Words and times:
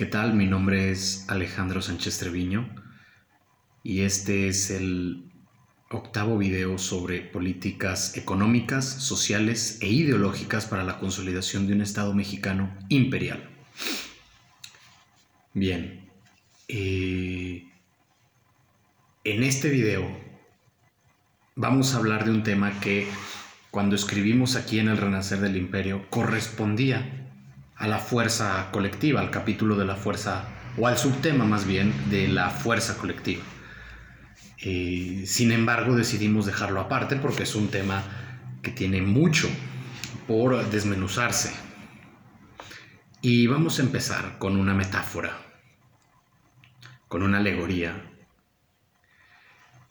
¿Qué 0.00 0.06
tal? 0.06 0.32
Mi 0.32 0.46
nombre 0.46 0.90
es 0.90 1.26
Alejandro 1.28 1.82
Sánchez 1.82 2.20
Treviño 2.20 2.74
y 3.82 4.00
este 4.00 4.48
es 4.48 4.70
el 4.70 5.30
octavo 5.90 6.38
video 6.38 6.78
sobre 6.78 7.20
políticas 7.20 8.16
económicas, 8.16 8.86
sociales 8.86 9.76
e 9.82 9.88
ideológicas 9.88 10.64
para 10.64 10.84
la 10.84 10.98
consolidación 10.98 11.66
de 11.66 11.74
un 11.74 11.82
Estado 11.82 12.14
mexicano 12.14 12.74
imperial. 12.88 13.46
Bien, 15.52 16.08
eh, 16.68 17.68
en 19.24 19.42
este 19.42 19.68
video 19.68 20.18
vamos 21.56 21.92
a 21.92 21.98
hablar 21.98 22.24
de 22.24 22.30
un 22.30 22.42
tema 22.42 22.80
que 22.80 23.06
cuando 23.70 23.96
escribimos 23.96 24.56
aquí 24.56 24.78
en 24.78 24.88
el 24.88 24.96
Renacer 24.96 25.40
del 25.40 25.58
Imperio 25.58 26.08
correspondía 26.08 27.19
a 27.80 27.88
la 27.88 27.98
fuerza 27.98 28.68
colectiva, 28.70 29.20
al 29.20 29.30
capítulo 29.30 29.74
de 29.74 29.86
la 29.86 29.96
fuerza, 29.96 30.44
o 30.76 30.86
al 30.86 30.98
subtema 30.98 31.46
más 31.46 31.66
bien, 31.66 31.94
de 32.10 32.28
la 32.28 32.50
fuerza 32.50 32.98
colectiva. 32.98 33.42
Eh, 34.58 35.24
sin 35.26 35.50
embargo, 35.50 35.96
decidimos 35.96 36.44
dejarlo 36.44 36.82
aparte 36.82 37.16
porque 37.16 37.44
es 37.44 37.54
un 37.54 37.68
tema 37.68 38.02
que 38.62 38.70
tiene 38.70 39.00
mucho 39.00 39.48
por 40.28 40.68
desmenuzarse. 40.68 41.54
Y 43.22 43.46
vamos 43.46 43.78
a 43.78 43.82
empezar 43.82 44.36
con 44.38 44.58
una 44.58 44.74
metáfora, 44.74 45.38
con 47.08 47.22
una 47.22 47.38
alegoría. 47.38 47.94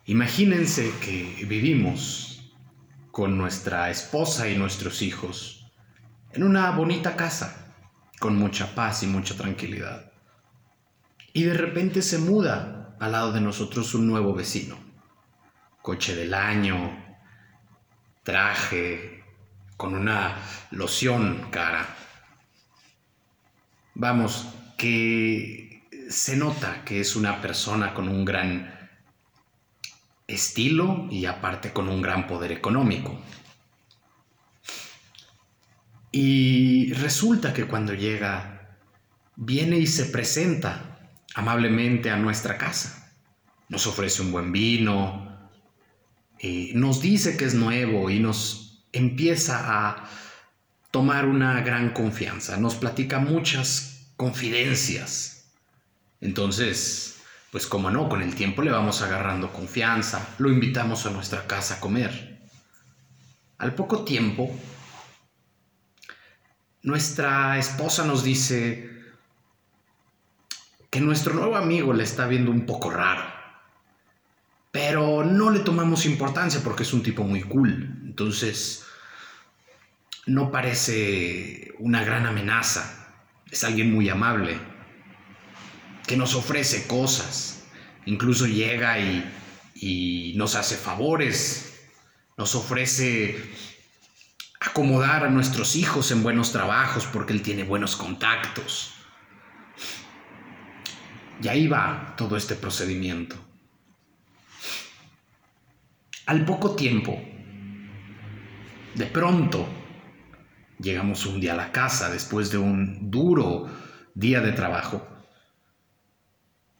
Imagínense 0.05 0.91
que 1.01 1.43
vivimos 1.47 2.53
con 3.09 3.35
nuestra 3.35 3.89
esposa 3.89 4.47
y 4.47 4.57
nuestros 4.57 5.01
hijos 5.01 5.71
en 6.33 6.43
una 6.43 6.69
bonita 6.69 7.15
casa 7.15 7.65
con 8.19 8.35
mucha 8.35 8.75
paz 8.75 9.03
y 9.03 9.07
mucha 9.07 9.35
tranquilidad. 9.35 10.11
Y 11.33 11.43
de 11.43 11.53
repente 11.53 12.01
se 12.01 12.17
muda 12.17 12.95
al 12.99 13.13
lado 13.13 13.31
de 13.31 13.41
nosotros 13.41 13.93
un 13.95 14.07
nuevo 14.07 14.33
vecino. 14.33 14.77
Coche 15.81 16.15
del 16.15 16.33
año, 16.33 17.17
traje, 18.23 19.23
con 19.77 19.95
una 19.95 20.35
loción 20.71 21.47
cara. 21.51 21.87
Vamos, 23.95 24.47
que 24.77 25.87
se 26.09 26.35
nota 26.35 26.83
que 26.83 26.99
es 26.99 27.15
una 27.15 27.41
persona 27.41 27.93
con 27.93 28.09
un 28.09 28.25
gran 28.25 28.77
estilo 30.27 31.07
y 31.09 31.25
aparte 31.25 31.71
con 31.71 31.87
un 31.89 32.01
gran 32.01 32.27
poder 32.27 32.51
económico. 32.51 33.19
Y 36.11 36.93
resulta 36.93 37.53
que 37.53 37.65
cuando 37.65 37.93
llega, 37.93 38.77
viene 39.35 39.77
y 39.77 39.87
se 39.87 40.05
presenta 40.05 40.99
amablemente 41.35 42.09
a 42.09 42.17
nuestra 42.17 42.57
casa. 42.57 43.11
Nos 43.69 43.85
ofrece 43.85 44.21
un 44.21 44.31
buen 44.31 44.51
vino, 44.51 45.29
y 46.39 46.71
nos 46.73 47.01
dice 47.01 47.35
que 47.35 47.45
es 47.45 47.53
nuevo 47.53 48.09
y 48.09 48.19
nos 48.19 48.85
empieza 48.93 49.89
a 49.89 50.09
tomar 50.89 51.25
una 51.25 51.61
gran 51.61 51.91
confianza, 51.91 52.57
nos 52.57 52.75
platica 52.75 53.19
muchas 53.19 54.11
confidencias. 54.15 55.51
Entonces, 56.21 57.17
pues 57.51 57.67
como 57.67 57.91
no, 57.91 58.07
con 58.07 58.21
el 58.21 58.35
tiempo 58.35 58.61
le 58.61 58.71
vamos 58.71 59.01
agarrando 59.01 59.51
confianza, 59.51 60.27
lo 60.37 60.49
invitamos 60.49 61.05
a 61.05 61.11
nuestra 61.11 61.45
casa 61.45 61.75
a 61.75 61.79
comer. 61.79 62.39
Al 63.57 63.75
poco 63.75 64.05
tiempo, 64.05 64.49
nuestra 66.83 67.57
esposa 67.57 68.05
nos 68.05 68.23
dice 68.23 68.89
que 70.89 71.01
nuestro 71.01 71.33
nuevo 71.33 71.55
amigo 71.55 71.93
le 71.93 72.03
está 72.03 72.27
viendo 72.27 72.51
un 72.51 72.65
poco 72.65 72.89
raro, 72.89 73.23
pero 74.71 75.23
no 75.23 75.51
le 75.51 75.59
tomamos 75.59 76.05
importancia 76.05 76.61
porque 76.63 76.83
es 76.83 76.93
un 76.93 77.03
tipo 77.03 77.23
muy 77.23 77.41
cool, 77.43 78.01
entonces 78.05 78.85
no 80.25 80.51
parece 80.51 81.73
una 81.79 82.03
gran 82.03 82.25
amenaza, 82.25 83.13
es 83.51 83.63
alguien 83.63 83.93
muy 83.93 84.09
amable, 84.09 84.57
que 86.07 86.17
nos 86.17 86.33
ofrece 86.33 86.87
cosas, 86.87 87.63
incluso 88.05 88.47
llega 88.47 88.99
y, 88.99 89.31
y 89.75 90.33
nos 90.37 90.55
hace 90.55 90.75
favores, 90.75 91.87
nos 92.37 92.55
ofrece 92.55 93.37
acomodar 94.59 95.23
a 95.25 95.29
nuestros 95.29 95.75
hijos 95.75 96.11
en 96.11 96.21
buenos 96.21 96.51
trabajos 96.51 97.05
porque 97.05 97.33
él 97.33 97.41
tiene 97.41 97.63
buenos 97.63 97.95
contactos. 97.95 98.93
Y 101.41 101.47
ahí 101.47 101.67
va 101.67 102.15
todo 102.17 102.35
este 102.35 102.55
procedimiento. 102.55 103.35
Al 106.25 106.45
poco 106.45 106.75
tiempo, 106.75 107.19
de 108.95 109.05
pronto, 109.05 109.67
llegamos 110.77 111.25
un 111.25 111.39
día 111.39 111.53
a 111.53 111.57
la 111.57 111.71
casa 111.71 112.09
después 112.09 112.51
de 112.51 112.57
un 112.57 113.09
duro 113.09 113.69
día 114.13 114.41
de 114.41 114.51
trabajo 114.51 115.07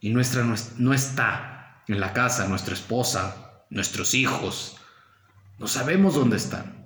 y 0.00 0.10
nuestra 0.10 0.44
no 0.78 0.92
está 0.92 1.82
en 1.88 1.98
la 2.00 2.12
casa, 2.12 2.46
nuestra 2.48 2.74
esposa, 2.74 3.64
nuestros 3.70 4.14
hijos, 4.14 4.76
no 5.58 5.66
sabemos 5.66 6.14
dónde 6.14 6.36
están. 6.36 6.79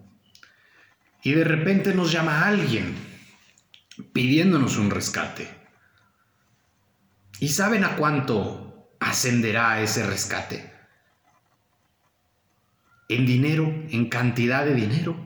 Y 1.25 1.33
de 1.33 1.43
repente 1.43 1.95
nos 1.95 2.13
llama 2.13 2.47
alguien 2.47 2.95
pidiéndonos 4.13 4.77
un 4.77 4.91
rescate. 4.91 5.49
¿Y 7.41 7.49
saben 7.49 7.83
a 7.83 7.97
cuánto 7.97 8.91
ascenderá 9.01 9.81
ese 9.81 10.07
rescate? 10.07 10.71
En 13.09 13.25
dinero, 13.25 13.65
en 13.65 14.11
cantidad 14.11 14.67
de 14.67 14.75
dinero, 14.75 15.17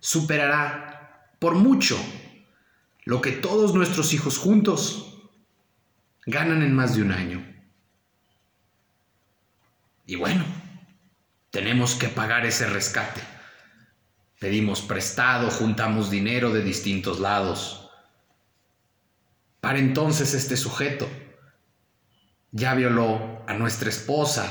superará 0.00 1.32
por 1.38 1.54
mucho 1.54 1.96
lo 3.04 3.20
que 3.20 3.30
todos 3.30 3.74
nuestros 3.74 4.12
hijos 4.12 4.38
juntos 4.38 5.30
ganan 6.26 6.62
en 6.62 6.74
más 6.74 6.96
de 6.96 7.02
un 7.02 7.12
año. 7.12 7.46
Y 10.04 10.16
bueno, 10.16 10.44
tenemos 11.50 11.94
que 11.94 12.08
pagar 12.08 12.44
ese 12.44 12.68
rescate. 12.68 13.37
Pedimos 14.38 14.82
prestado, 14.82 15.50
juntamos 15.50 16.10
dinero 16.10 16.52
de 16.52 16.62
distintos 16.62 17.18
lados. 17.18 17.90
Para 19.60 19.80
entonces 19.80 20.32
este 20.32 20.56
sujeto 20.56 21.08
ya 22.52 22.74
violó 22.74 23.42
a 23.48 23.54
nuestra 23.54 23.88
esposa 23.88 24.48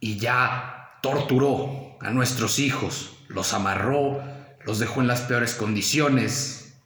y 0.00 0.18
ya 0.18 0.98
torturó 1.02 1.98
a 2.00 2.10
nuestros 2.10 2.58
hijos, 2.58 3.12
los 3.28 3.52
amarró, 3.52 4.22
los 4.64 4.78
dejó 4.78 5.02
en 5.02 5.08
las 5.08 5.20
peores 5.22 5.52
condiciones. 5.54 6.78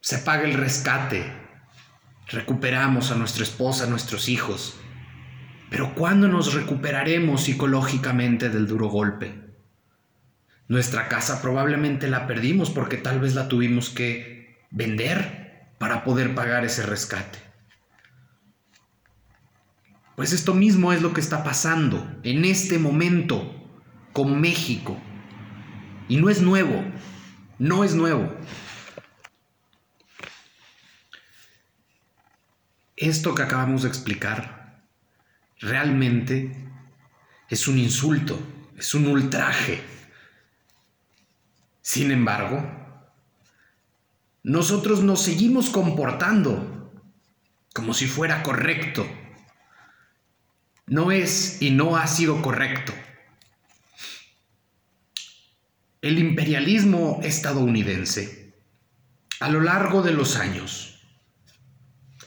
Se 0.00 0.16
paga 0.18 0.44
el 0.44 0.54
rescate, 0.54 1.30
recuperamos 2.28 3.10
a 3.10 3.16
nuestra 3.16 3.42
esposa, 3.44 3.84
a 3.84 3.88
nuestros 3.88 4.30
hijos 4.30 4.76
pero 5.74 5.92
¿cuándo 5.92 6.28
nos 6.28 6.54
recuperaremos 6.54 7.42
psicológicamente 7.42 8.48
del 8.48 8.68
duro 8.68 8.86
golpe? 8.86 9.34
Nuestra 10.68 11.08
casa 11.08 11.42
probablemente 11.42 12.06
la 12.06 12.28
perdimos 12.28 12.70
porque 12.70 12.96
tal 12.96 13.18
vez 13.18 13.34
la 13.34 13.48
tuvimos 13.48 13.90
que 13.90 14.64
vender 14.70 15.66
para 15.78 16.04
poder 16.04 16.32
pagar 16.36 16.64
ese 16.64 16.86
rescate. 16.86 17.40
Pues 20.14 20.32
esto 20.32 20.54
mismo 20.54 20.92
es 20.92 21.02
lo 21.02 21.12
que 21.12 21.20
está 21.20 21.42
pasando 21.42 22.08
en 22.22 22.44
este 22.44 22.78
momento 22.78 23.52
con 24.12 24.40
México. 24.40 24.96
Y 26.06 26.18
no 26.18 26.30
es 26.30 26.40
nuevo, 26.40 26.84
no 27.58 27.82
es 27.82 27.96
nuevo. 27.96 28.32
Esto 32.94 33.34
que 33.34 33.42
acabamos 33.42 33.82
de 33.82 33.88
explicar 33.88 34.63
realmente 35.60 36.54
es 37.48 37.68
un 37.68 37.78
insulto, 37.78 38.38
es 38.76 38.94
un 38.94 39.06
ultraje. 39.06 39.82
Sin 41.82 42.10
embargo, 42.10 42.64
nosotros 44.42 45.02
nos 45.02 45.22
seguimos 45.22 45.70
comportando 45.70 46.92
como 47.74 47.94
si 47.94 48.06
fuera 48.06 48.42
correcto. 48.42 49.06
No 50.86 51.12
es 51.12 51.60
y 51.62 51.70
no 51.70 51.96
ha 51.96 52.06
sido 52.06 52.42
correcto. 52.42 52.92
El 56.02 56.18
imperialismo 56.18 57.20
estadounidense, 57.22 58.54
a 59.40 59.48
lo 59.48 59.60
largo 59.60 60.02
de 60.02 60.12
los 60.12 60.36
años, 60.36 61.00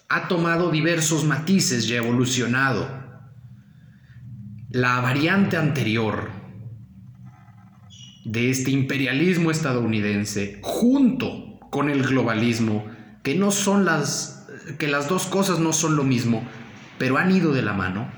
ha 0.09 0.27
tomado 0.27 0.71
diversos 0.71 1.23
matices 1.23 1.85
y 1.85 1.93
ha 1.93 1.97
evolucionado 1.97 3.06
la 4.69 4.99
variante 4.99 5.55
anterior 5.55 6.29
de 8.25 8.49
este 8.49 8.71
imperialismo 8.71 9.51
estadounidense 9.51 10.59
junto 10.61 11.59
con 11.71 11.89
el 11.89 12.03
globalismo, 12.03 12.85
que 13.23 13.35
no 13.35 13.51
son 13.51 13.85
las 13.85 14.33
que 14.77 14.89
las 14.89 15.07
dos 15.07 15.27
cosas 15.27 15.59
no 15.59 15.71
son 15.71 15.95
lo 15.95 16.03
mismo, 16.03 16.43
pero 16.97 17.17
han 17.17 17.31
ido 17.31 17.53
de 17.53 17.61
la 17.61 17.71
mano. 17.71 18.11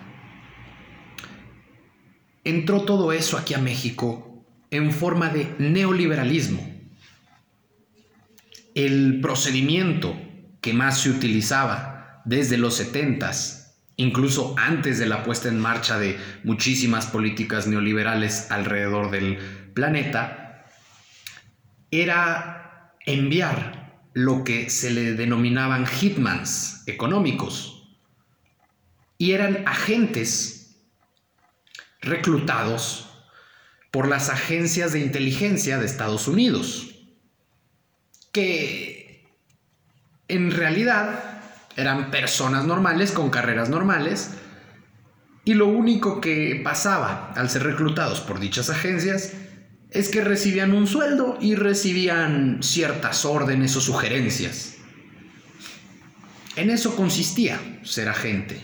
Entró 2.44 2.81
todo 2.81 3.12
eso 3.12 3.38
aquí 3.38 3.54
a 3.54 3.60
México 3.60 4.44
en 4.72 4.92
forma 4.92 5.30
de 5.30 5.54
neoliberalismo. 5.60 6.66
El 8.74 9.19
procedimiento 9.22 10.19
que 10.62 10.74
más 10.74 11.02
se 11.02 11.12
utilizaba 11.12 12.24
desde 12.25 12.57
los 12.57 12.75
setentas 12.75 13.58
incluso 14.00 14.56
antes 14.57 14.98
de 14.98 15.07
la 15.07 15.24
puesta 15.24 15.50
en 15.50 15.60
marcha 15.60 16.00
de 16.00 16.18
muchísimas 16.46 17.06
políticas 17.07 17.68
neoliberales 17.68 18.50
alrededor 18.50 19.12
del 19.12 19.38
planeta, 19.74 20.66
era 21.92 22.94
enviar 23.06 24.00
lo 24.13 24.46
que 24.46 24.69
se 24.69 24.92
le 24.92 25.16
denominaban 25.16 25.86
hitmans 25.86 26.84
económicos. 26.88 27.98
Y 29.18 29.34
eran 29.34 29.68
agentes 29.68 30.78
reclutados 32.00 33.10
por 33.92 34.07
las 34.07 34.30
agencias 34.30 34.94
de 34.94 35.02
inteligencia 35.02 35.78
de 35.78 35.86
Estados 35.86 36.30
Unidos, 36.30 36.95
que 38.31 39.28
en 40.30 40.52
realidad 40.52 41.29
eran 41.80 42.12
personas 42.12 42.66
normales 42.66 43.12
con 43.12 43.30
carreras 43.30 43.70
normales 43.70 44.31
y 45.46 45.54
lo 45.54 45.68
único 45.68 46.20
que 46.20 46.60
pasaba 46.64 47.31
al 47.36 47.50
ser 47.50 47.64
reclutados 47.64 48.20
por 48.20 48.40
dichas 48.40 48.70
agencias 48.70 49.34
es 49.90 50.10
que 50.10 50.22
recibían 50.22 50.74
un 50.74 50.88
sueldo 50.88 51.38
y 51.42 51.56
recibían 51.56 52.62
ciertas 52.62 53.26
órdenes 53.26 53.76
o 53.76 53.81
sugerencias. 53.81 54.76
En 56.56 56.70
eso 56.70 56.96
consistía 56.96 57.60
ser 57.84 58.10
agente. 58.10 58.62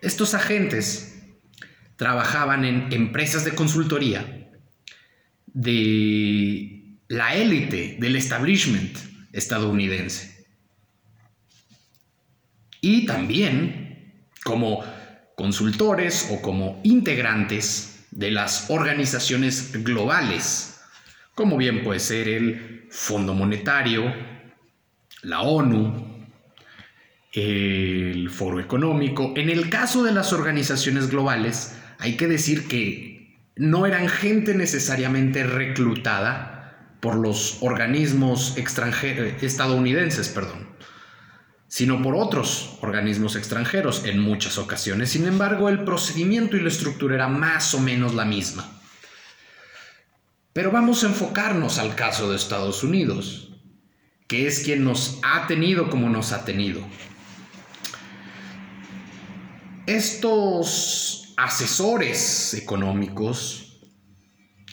Estos 0.00 0.34
agentes 0.34 1.22
trabajaban 1.96 2.64
en 2.64 2.92
empresas 2.92 3.44
de 3.44 3.54
consultoría 3.54 4.50
de 5.46 6.98
la 7.08 7.34
élite 7.36 7.96
del 8.00 8.16
establishment 8.16 8.98
estadounidense 9.32 10.41
y 12.82 13.06
también 13.06 14.26
como 14.44 14.84
consultores 15.36 16.28
o 16.30 16.42
como 16.42 16.80
integrantes 16.82 18.04
de 18.10 18.30
las 18.32 18.68
organizaciones 18.68 19.82
globales, 19.84 20.80
como 21.34 21.56
bien 21.56 21.82
puede 21.82 22.00
ser 22.00 22.28
el 22.28 22.86
Fondo 22.90 23.32
Monetario, 23.32 24.12
la 25.22 25.40
ONU, 25.42 26.26
el 27.32 28.28
Foro 28.28 28.60
Económico. 28.60 29.32
En 29.36 29.48
el 29.48 29.70
caso 29.70 30.02
de 30.02 30.12
las 30.12 30.32
organizaciones 30.32 31.08
globales, 31.08 31.78
hay 31.98 32.16
que 32.16 32.26
decir 32.26 32.66
que 32.66 33.38
no 33.54 33.86
eran 33.86 34.08
gente 34.08 34.54
necesariamente 34.54 35.44
reclutada 35.44 36.96
por 37.00 37.14
los 37.14 37.58
organismos 37.62 38.58
extranjeros, 38.58 39.40
estadounidenses, 39.42 40.28
perdón 40.28 40.72
sino 41.72 42.02
por 42.02 42.14
otros 42.16 42.76
organismos 42.82 43.34
extranjeros 43.34 44.04
en 44.04 44.18
muchas 44.18 44.58
ocasiones. 44.58 45.08
Sin 45.08 45.26
embargo, 45.26 45.70
el 45.70 45.84
procedimiento 45.84 46.58
y 46.58 46.60
la 46.60 46.68
estructura 46.68 47.14
era 47.14 47.28
más 47.28 47.72
o 47.72 47.80
menos 47.80 48.14
la 48.14 48.26
misma. 48.26 48.78
Pero 50.52 50.70
vamos 50.70 51.02
a 51.02 51.06
enfocarnos 51.06 51.78
al 51.78 51.94
caso 51.94 52.28
de 52.28 52.36
Estados 52.36 52.84
Unidos, 52.84 53.54
que 54.28 54.46
es 54.46 54.60
quien 54.60 54.84
nos 54.84 55.18
ha 55.22 55.46
tenido 55.46 55.88
como 55.88 56.10
nos 56.10 56.32
ha 56.32 56.44
tenido. 56.44 56.82
Estos 59.86 61.32
asesores 61.38 62.52
económicos, 62.52 63.80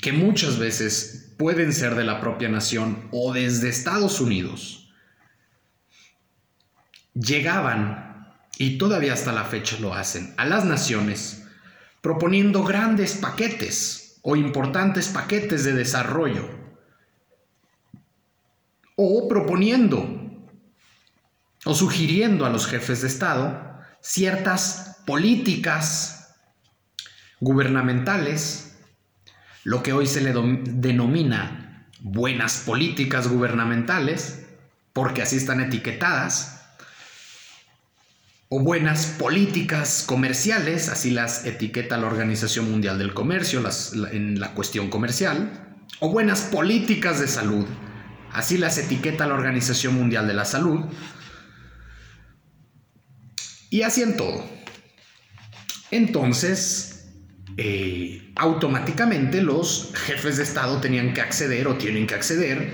que 0.01 0.11
muchas 0.11 0.59
veces 0.59 1.33
pueden 1.37 1.71
ser 1.71 1.95
de 1.95 2.03
la 2.03 2.19
propia 2.19 2.49
nación 2.49 3.07
o 3.13 3.31
desde 3.31 3.69
Estados 3.69 4.19
Unidos, 4.19 4.88
llegaban, 7.19 8.37
y 8.57 8.77
todavía 8.77 9.13
hasta 9.13 9.31
la 9.31 9.45
fecha 9.45 9.77
lo 9.79 9.93
hacen, 9.93 10.33
a 10.37 10.45
las 10.45 10.65
naciones 10.65 11.45
proponiendo 12.01 12.63
grandes 12.63 13.13
paquetes 13.13 14.19
o 14.21 14.35
importantes 14.35 15.09
paquetes 15.09 15.63
de 15.63 15.73
desarrollo, 15.73 16.49
o 18.95 19.27
proponiendo 19.27 20.17
o 21.65 21.73
sugiriendo 21.73 22.45
a 22.45 22.49
los 22.49 22.67
jefes 22.67 23.01
de 23.01 23.07
Estado 23.07 23.79
ciertas 24.01 25.01
políticas 25.05 26.35
gubernamentales, 27.39 28.77
lo 29.63 29.83
que 29.83 29.93
hoy 29.93 30.07
se 30.07 30.21
le 30.21 30.33
denomina 30.33 31.87
buenas 32.01 32.59
políticas 32.65 33.27
gubernamentales, 33.27 34.47
porque 34.93 35.21
así 35.21 35.37
están 35.37 35.61
etiquetadas, 35.61 36.58
o 38.51 38.59
buenas 38.61 39.05
políticas 39.05 40.03
comerciales, 40.07 40.89
así 40.89 41.11
las 41.11 41.45
etiqueta 41.45 41.97
la 41.97 42.07
Organización 42.07 42.69
Mundial 42.69 42.97
del 42.97 43.13
Comercio 43.13 43.63
en 44.11 44.39
la 44.39 44.55
cuestión 44.55 44.89
comercial, 44.89 45.77
o 45.99 46.09
buenas 46.09 46.41
políticas 46.41 47.19
de 47.19 47.27
salud, 47.27 47.67
así 48.33 48.57
las 48.57 48.79
etiqueta 48.79 49.27
la 49.27 49.35
Organización 49.35 49.93
Mundial 49.93 50.27
de 50.27 50.33
la 50.33 50.45
Salud, 50.45 50.85
y 53.69 53.83
así 53.83 54.01
en 54.01 54.17
todo. 54.17 54.43
Entonces, 55.91 57.07
eh, 57.57 58.31
automáticamente 58.35 59.43
los 59.43 59.91
jefes 59.93 60.37
de 60.37 60.43
Estado 60.43 60.81
tenían 60.81 61.13
que 61.13 61.21
acceder 61.21 61.67
o 61.67 61.75
tienen 61.75 62.07
que 62.07 62.15
acceder 62.15 62.73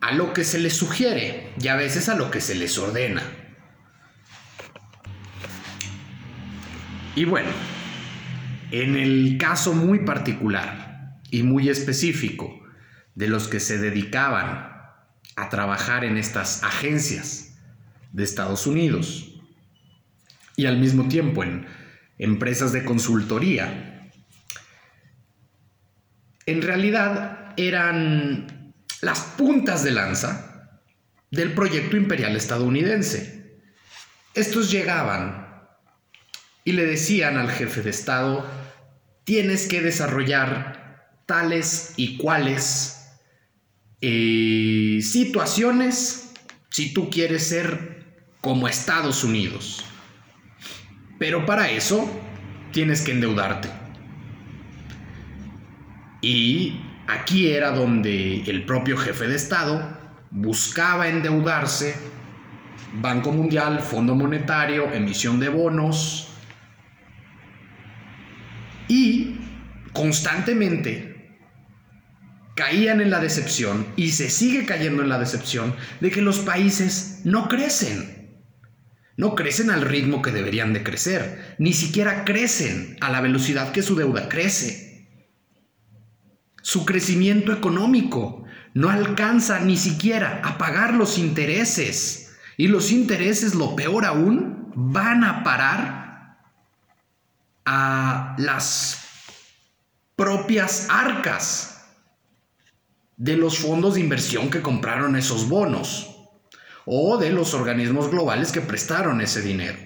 a 0.00 0.12
lo 0.12 0.32
que 0.32 0.44
se 0.44 0.58
les 0.58 0.74
sugiere 0.74 1.52
y 1.60 1.68
a 1.68 1.76
veces 1.76 2.08
a 2.08 2.14
lo 2.14 2.30
que 2.30 2.40
se 2.40 2.54
les 2.54 2.78
ordena. 2.78 3.43
Y 7.16 7.24
bueno, 7.24 7.50
en 8.70 8.96
el 8.96 9.38
caso 9.38 9.72
muy 9.72 10.00
particular 10.00 11.20
y 11.30 11.42
muy 11.44 11.68
específico 11.68 12.60
de 13.14 13.28
los 13.28 13.46
que 13.46 13.60
se 13.60 13.78
dedicaban 13.78 14.72
a 15.36 15.48
trabajar 15.48 16.04
en 16.04 16.16
estas 16.16 16.64
agencias 16.64 17.56
de 18.12 18.24
Estados 18.24 18.66
Unidos 18.66 19.40
y 20.56 20.66
al 20.66 20.78
mismo 20.78 21.08
tiempo 21.08 21.44
en 21.44 21.66
empresas 22.18 22.72
de 22.72 22.84
consultoría, 22.84 24.10
en 26.46 26.62
realidad 26.62 27.54
eran 27.56 28.74
las 29.00 29.20
puntas 29.20 29.84
de 29.84 29.92
lanza 29.92 30.80
del 31.30 31.52
proyecto 31.52 31.96
imperial 31.96 32.36
estadounidense. 32.36 33.60
Estos 34.34 34.70
llegaban 34.70 35.43
y 36.64 36.72
le 36.72 36.86
decían 36.86 37.36
al 37.36 37.50
jefe 37.50 37.82
de 37.82 37.90
Estado, 37.90 38.44
tienes 39.24 39.68
que 39.68 39.82
desarrollar 39.82 41.12
tales 41.26 41.92
y 41.96 42.16
cuales 42.16 43.10
eh, 44.00 45.00
situaciones 45.02 46.32
si 46.70 46.92
tú 46.92 47.10
quieres 47.10 47.46
ser 47.46 48.16
como 48.40 48.66
Estados 48.66 49.24
Unidos. 49.24 49.84
Pero 51.18 51.46
para 51.46 51.70
eso 51.70 52.10
tienes 52.72 53.02
que 53.02 53.12
endeudarte. 53.12 53.68
Y 56.20 56.80
aquí 57.06 57.50
era 57.50 57.70
donde 57.70 58.42
el 58.42 58.64
propio 58.64 58.96
jefe 58.96 59.28
de 59.28 59.36
Estado 59.36 59.98
buscaba 60.30 61.08
endeudarse, 61.08 61.94
Banco 62.94 63.30
Mundial, 63.32 63.80
Fondo 63.80 64.14
Monetario, 64.14 64.92
emisión 64.92 65.38
de 65.38 65.48
bonos, 65.48 66.34
y 68.88 69.36
constantemente 69.94 71.14
caían 72.54 73.00
en 73.00 73.10
la 73.10 73.20
decepción 73.20 73.86
y 73.96 74.10
se 74.10 74.30
sigue 74.30 74.66
cayendo 74.66 75.02
en 75.02 75.08
la 75.08 75.18
decepción 75.18 75.74
de 76.00 76.10
que 76.10 76.22
los 76.22 76.40
países 76.40 77.20
no 77.24 77.48
crecen. 77.48 78.22
No 79.16 79.34
crecen 79.34 79.70
al 79.70 79.82
ritmo 79.82 80.22
que 80.22 80.32
deberían 80.32 80.72
de 80.72 80.82
crecer, 80.82 81.56
ni 81.58 81.72
siquiera 81.72 82.24
crecen 82.24 82.96
a 83.00 83.10
la 83.10 83.20
velocidad 83.20 83.72
que 83.72 83.82
su 83.82 83.94
deuda 83.94 84.28
crece. 84.28 85.08
Su 86.62 86.84
crecimiento 86.84 87.52
económico 87.52 88.44
no 88.72 88.90
alcanza 88.90 89.60
ni 89.60 89.76
siquiera 89.76 90.40
a 90.42 90.58
pagar 90.58 90.94
los 90.94 91.16
intereses. 91.18 92.34
Y 92.56 92.68
los 92.68 92.90
intereses, 92.90 93.54
lo 93.54 93.76
peor 93.76 94.04
aún, 94.04 94.72
van 94.74 95.22
a 95.22 95.44
parar 95.44 96.38
a 97.64 98.34
las 98.38 99.03
propias 100.16 100.88
arcas 100.90 101.86
de 103.16 103.36
los 103.36 103.58
fondos 103.58 103.94
de 103.94 104.00
inversión 104.00 104.50
que 104.50 104.62
compraron 104.62 105.16
esos 105.16 105.48
bonos 105.48 106.14
o 106.84 107.16
de 107.16 107.30
los 107.30 107.54
organismos 107.54 108.10
globales 108.10 108.52
que 108.52 108.60
prestaron 108.60 109.20
ese 109.20 109.40
dinero. 109.40 109.78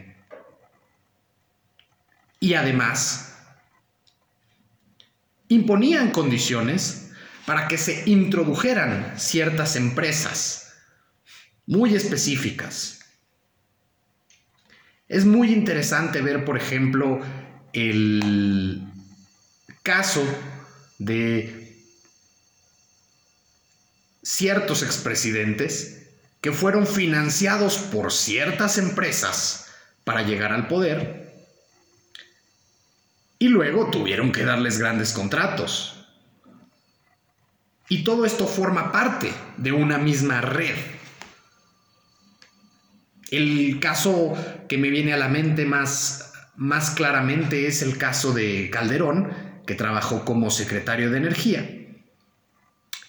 Y 2.41 2.55
además, 2.55 3.37
imponían 5.49 6.11
condiciones 6.11 7.13
para 7.47 7.69
que 7.69 7.79
se 7.79 8.09
introdujeran 8.09 9.15
ciertas 9.19 9.77
empresas 9.77 10.75
muy 11.67 11.95
específicas. 11.95 13.01
Es 15.09 15.25
muy 15.25 15.53
interesante 15.53 16.21
ver, 16.21 16.45
por 16.45 16.57
ejemplo, 16.57 17.21
el 17.73 18.88
caso 19.89 20.23
de 20.99 21.83
ciertos 24.23 24.83
expresidentes 24.83 26.11
que 26.43 26.53
fueron 26.53 26.87
financiados 26.87 27.79
por 27.79 28.13
ciertas 28.13 28.77
empresas 28.77 29.71
para 30.05 30.21
llegar 30.21 30.53
al 30.53 30.69
poder 30.69 31.47
y 33.39 33.49
luego 33.49 33.91
tuvieron 33.91 34.31
que 34.31 34.45
darles 34.45 34.79
grandes 34.79 35.15
contratos. 35.15 36.05
Y 37.89 38.05
todo 38.05 38.27
esto 38.27 38.47
forma 38.47 38.93
parte 38.93 39.33
de 39.57 39.73
una 39.73 39.97
misma 39.97 40.43
red. 40.43 40.77
El 43.31 43.81
caso 43.81 44.37
que 44.69 44.77
me 44.77 44.91
viene 44.91 45.15
a 45.15 45.17
la 45.17 45.31
mente 45.31 45.65
más, 45.65 46.31
más 46.57 46.91
claramente 46.91 47.67
es 47.67 47.81
el 47.81 47.97
caso 47.97 48.35
de 48.35 48.69
Calderón, 48.69 49.48
que 49.69 49.75
trabajó 49.75 50.25
como 50.25 50.51
secretario 50.51 51.11
de 51.11 51.19
Energía. 51.19 51.69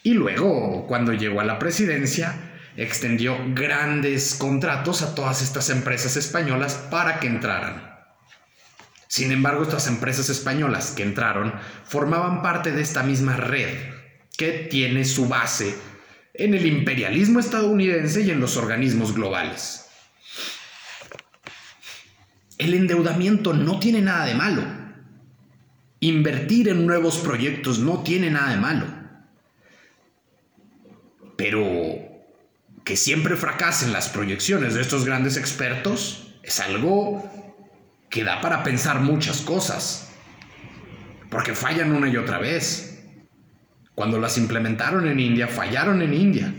Y 0.03 0.13
luego, 0.13 0.87
cuando 0.87 1.13
llegó 1.13 1.39
a 1.39 1.45
la 1.45 1.57
presidencia, 1.57 2.35
extendió 2.75 3.37
grandes 3.53 4.35
contratos 4.35 5.01
a 5.01 5.15
todas 5.15 5.41
estas 5.41 5.69
empresas 5.69 6.17
españolas 6.17 6.73
para 6.91 7.21
que 7.21 7.27
entraran. 7.27 7.97
Sin 9.07 9.31
embargo, 9.31 9.63
estas 9.63 9.87
empresas 9.87 10.27
españolas 10.27 10.91
que 10.91 11.03
entraron 11.03 11.53
formaban 11.85 12.41
parte 12.41 12.73
de 12.73 12.81
esta 12.81 13.03
misma 13.03 13.37
red 13.37 13.93
que 14.37 14.67
tiene 14.69 15.05
su 15.05 15.29
base 15.29 15.73
en 16.33 16.55
el 16.55 16.65
imperialismo 16.65 17.39
estadounidense 17.39 18.19
y 18.19 18.31
en 18.31 18.41
los 18.41 18.57
organismos 18.57 19.15
globales. 19.15 19.85
El 22.57 22.73
endeudamiento 22.73 23.53
no 23.53 23.79
tiene 23.79 24.01
nada 24.01 24.25
de 24.25 24.35
malo. 24.35 24.78
Invertir 26.01 26.69
en 26.69 26.85
nuevos 26.85 27.17
proyectos 27.17 27.79
no 27.79 28.03
tiene 28.03 28.29
nada 28.29 28.51
de 28.51 28.57
malo. 28.57 28.85
Pero 31.35 32.09
que 32.83 32.95
siempre 32.95 33.35
fracasen 33.35 33.91
las 33.91 34.09
proyecciones 34.09 34.73
de 34.73 34.81
estos 34.81 35.05
grandes 35.05 35.37
expertos 35.37 36.35
es 36.41 36.59
algo 36.59 37.23
que 38.09 38.23
da 38.23 38.41
para 38.41 38.63
pensar 38.63 39.01
muchas 39.01 39.41
cosas, 39.41 40.11
porque 41.29 41.53
fallan 41.53 41.91
una 41.91 42.09
y 42.09 42.17
otra 42.17 42.39
vez. 42.39 43.05
Cuando 43.93 44.19
las 44.19 44.37
implementaron 44.37 45.07
en 45.07 45.19
India, 45.19 45.47
fallaron 45.47 46.01
en 46.01 46.13
India, 46.13 46.53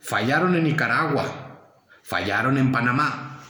fallaron 0.00 0.54
en 0.56 0.64
Nicaragua, 0.64 1.78
fallaron 2.02 2.58
en 2.58 2.72
Panamá, 2.72 3.40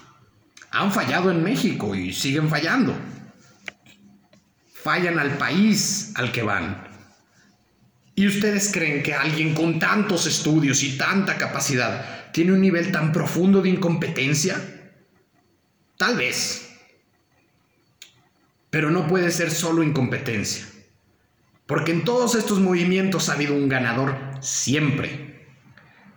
han 0.70 0.92
fallado 0.92 1.30
en 1.30 1.42
México 1.42 1.94
y 1.94 2.12
siguen 2.12 2.48
fallando. 2.48 2.94
Fallan 4.82 5.18
al 5.20 5.38
país 5.38 6.12
al 6.16 6.32
que 6.32 6.42
van. 6.42 6.88
¿Y 8.16 8.26
ustedes 8.26 8.70
creen 8.72 9.02
que 9.02 9.14
alguien 9.14 9.54
con 9.54 9.78
tantos 9.78 10.26
estudios 10.26 10.82
y 10.82 10.98
tanta 10.98 11.38
capacidad 11.38 12.32
tiene 12.32 12.52
un 12.52 12.60
nivel 12.60 12.90
tan 12.90 13.12
profundo 13.12 13.62
de 13.62 13.68
incompetencia? 13.68 14.60
Tal 15.96 16.16
vez, 16.16 16.68
pero 18.70 18.90
no 18.90 19.06
puede 19.06 19.30
ser 19.30 19.52
solo 19.52 19.84
incompetencia. 19.84 20.66
Porque 21.66 21.92
en 21.92 22.04
todos 22.04 22.34
estos 22.34 22.58
movimientos 22.58 23.28
ha 23.28 23.34
habido 23.34 23.54
un 23.54 23.68
ganador 23.68 24.16
siempre, 24.40 25.46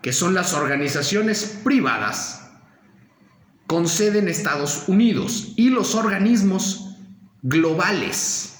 que 0.01 0.11
son 0.11 0.33
las 0.33 0.53
organizaciones 0.53 1.59
privadas 1.63 2.49
con 3.67 3.87
sede 3.87 4.19
en 4.19 4.27
Estados 4.27 4.85
Unidos 4.87 5.53
y 5.55 5.69
los 5.69 5.93
organismos 5.93 6.95
globales 7.43 8.54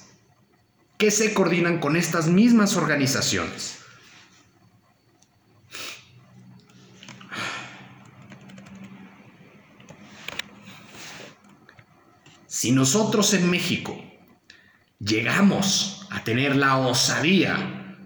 que 0.98 1.10
se 1.10 1.34
coordinan 1.34 1.78
con 1.78 1.96
estas 1.96 2.28
mismas 2.28 2.76
organizaciones. 2.76 3.78
Si 12.46 12.72
nosotros 12.72 13.34
en 13.34 13.50
México 13.50 14.02
llegamos 14.98 16.06
a 16.10 16.24
tener 16.24 16.56
la 16.56 16.78
osadía 16.78 17.98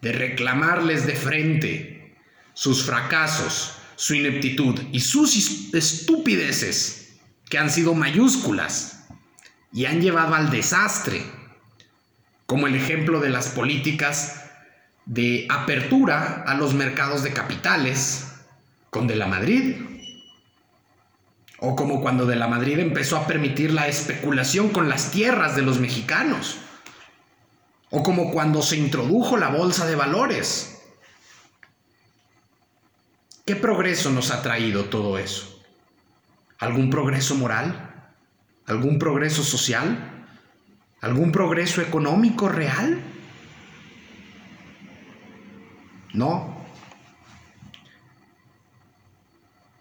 de 0.00 0.12
reclamarles 0.12 1.06
de 1.06 1.14
frente 1.14 2.16
sus 2.54 2.84
fracasos, 2.84 3.74
su 3.96 4.14
ineptitud 4.14 4.80
y 4.92 5.00
sus 5.00 5.72
estupideces 5.74 7.18
que 7.48 7.58
han 7.58 7.70
sido 7.70 7.94
mayúsculas 7.94 9.06
y 9.72 9.84
han 9.84 10.00
llevado 10.00 10.34
al 10.34 10.50
desastre, 10.50 11.22
como 12.48 12.66
el 12.66 12.74
ejemplo 12.76 13.20
de 13.20 13.28
las 13.28 13.48
políticas 13.48 14.42
de 15.04 15.46
apertura 15.50 16.44
a 16.46 16.54
los 16.54 16.72
mercados 16.72 17.22
de 17.22 17.34
capitales 17.34 18.26
con 18.88 19.06
De 19.06 19.16
la 19.16 19.26
Madrid, 19.26 19.76
o 21.58 21.76
como 21.76 22.00
cuando 22.00 22.24
de 22.24 22.36
la 22.36 22.48
Madrid 22.48 22.78
empezó 22.78 23.18
a 23.18 23.26
permitir 23.26 23.74
la 23.74 23.86
especulación 23.86 24.70
con 24.70 24.88
las 24.88 25.10
tierras 25.10 25.56
de 25.56 25.62
los 25.62 25.78
mexicanos. 25.78 26.56
O 27.90 28.02
como 28.02 28.32
cuando 28.32 28.62
se 28.62 28.78
introdujo 28.78 29.36
la 29.36 29.48
bolsa 29.48 29.86
de 29.86 29.96
valores. 29.96 30.80
¿Qué 33.44 33.56
progreso 33.56 34.08
nos 34.08 34.30
ha 34.30 34.40
traído 34.40 34.86
todo 34.86 35.18
eso? 35.18 35.62
¿Algún 36.58 36.88
progreso 36.88 37.34
moral? 37.34 38.14
¿Algún 38.64 38.98
progreso 38.98 39.42
social? 39.42 40.17
¿Algún 41.00 41.32
progreso 41.32 41.80
económico 41.80 42.48
real? 42.48 43.00
No, 46.12 46.58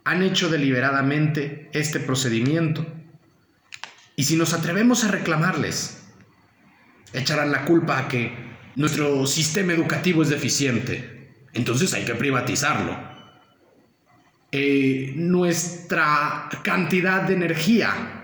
han 0.08 0.24
hecho 0.24 0.48
deliberadamente 0.48 1.70
este 1.74 2.00
procedimiento. 2.00 2.86
Y 4.16 4.24
si 4.24 4.38
nos 4.38 4.54
atrevemos 4.54 5.04
a 5.04 5.10
reclamarles, 5.10 6.02
echarán 7.12 7.52
la 7.52 7.66
culpa 7.66 8.00
a 8.00 8.08
que 8.08 8.34
nuestro 8.78 9.28
sistema 9.28 9.74
educativo 9.74 10.24
es 10.24 10.30
deficiente. 10.30 11.34
Entonces 11.52 11.94
hay 11.94 12.06
que 12.06 12.16
privatizarlo. 12.16 12.98
Eh, 14.54 15.12
nuestra 15.18 16.48
cantidad 16.64 17.24
de 17.24 17.34
energía 17.34 18.17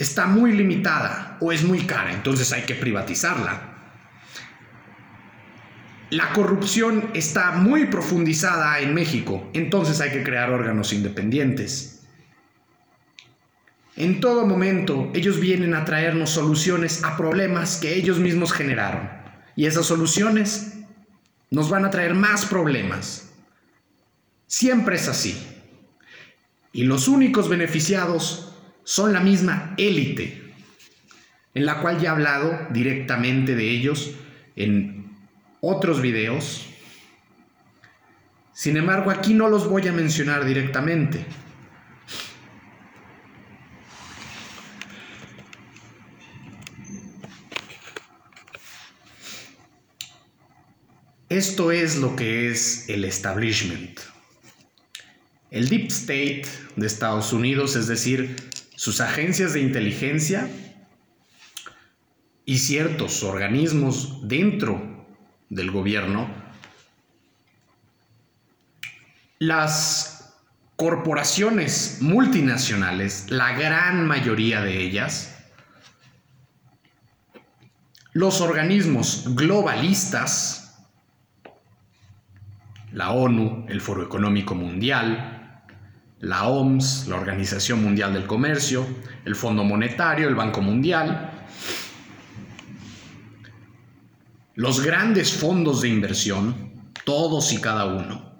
está 0.00 0.26
muy 0.26 0.52
limitada 0.52 1.36
o 1.40 1.52
es 1.52 1.62
muy 1.62 1.80
cara, 1.80 2.12
entonces 2.14 2.52
hay 2.52 2.62
que 2.62 2.74
privatizarla. 2.74 3.66
La 6.08 6.32
corrupción 6.32 7.10
está 7.12 7.52
muy 7.52 7.86
profundizada 7.86 8.80
en 8.80 8.94
México, 8.94 9.48
entonces 9.52 10.00
hay 10.00 10.10
que 10.10 10.24
crear 10.24 10.50
órganos 10.50 10.94
independientes. 10.94 12.00
En 13.94 14.20
todo 14.20 14.46
momento 14.46 15.10
ellos 15.14 15.38
vienen 15.38 15.74
a 15.74 15.84
traernos 15.84 16.30
soluciones 16.30 17.04
a 17.04 17.18
problemas 17.18 17.76
que 17.76 17.94
ellos 17.94 18.18
mismos 18.18 18.52
generaron. 18.52 19.10
Y 19.54 19.66
esas 19.66 19.84
soluciones 19.84 20.78
nos 21.50 21.68
van 21.68 21.84
a 21.84 21.90
traer 21.90 22.14
más 22.14 22.46
problemas. 22.46 23.28
Siempre 24.46 24.96
es 24.96 25.08
así. 25.08 25.38
Y 26.72 26.84
los 26.84 27.06
únicos 27.06 27.50
beneficiados 27.50 28.49
son 28.84 29.12
la 29.12 29.20
misma 29.20 29.74
élite, 29.76 30.52
en 31.54 31.66
la 31.66 31.80
cual 31.80 32.00
ya 32.00 32.08
he 32.08 32.12
hablado 32.12 32.58
directamente 32.70 33.54
de 33.54 33.70
ellos 33.70 34.12
en 34.56 35.10
otros 35.60 36.00
videos. 36.00 36.66
Sin 38.52 38.76
embargo, 38.76 39.10
aquí 39.10 39.34
no 39.34 39.48
los 39.48 39.68
voy 39.68 39.86
a 39.88 39.92
mencionar 39.92 40.44
directamente. 40.44 41.24
Esto 51.30 51.70
es 51.70 51.96
lo 51.96 52.16
que 52.16 52.50
es 52.50 52.88
el 52.88 53.04
establishment. 53.04 54.00
El 55.52 55.68
Deep 55.68 55.86
State 55.86 56.42
de 56.74 56.86
Estados 56.86 57.32
Unidos, 57.32 57.76
es 57.76 57.86
decir, 57.86 58.34
sus 58.80 59.02
agencias 59.02 59.52
de 59.52 59.60
inteligencia, 59.60 60.48
y 62.46 62.56
ciertos 62.56 63.22
organismos 63.22 64.26
dentro 64.26 65.06
del 65.50 65.70
gobierno, 65.70 66.26
las 69.38 70.34
corporaciones 70.76 71.98
multinacionales, 72.00 73.30
la 73.30 73.52
gran 73.52 74.06
mayoría 74.06 74.62
de 74.62 74.78
ellas, 74.78 75.36
los 78.14 78.40
organismos 78.40 79.34
globalistas, 79.34 80.86
la 82.92 83.10
ONU, 83.10 83.66
el 83.68 83.82
Foro 83.82 84.02
Económico 84.02 84.54
Mundial, 84.54 85.39
la 86.20 86.48
OMS, 86.48 87.06
la 87.08 87.16
Organización 87.16 87.82
Mundial 87.82 88.12
del 88.12 88.26
Comercio, 88.26 88.86
el 89.24 89.34
Fondo 89.34 89.64
Monetario, 89.64 90.28
el 90.28 90.34
Banco 90.34 90.60
Mundial, 90.60 91.30
los 94.54 94.82
grandes 94.82 95.32
fondos 95.32 95.80
de 95.80 95.88
inversión, 95.88 96.92
todos 97.04 97.52
y 97.52 97.60
cada 97.60 97.86
uno, 97.86 98.30